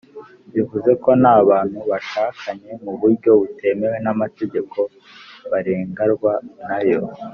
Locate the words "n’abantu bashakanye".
1.23-2.71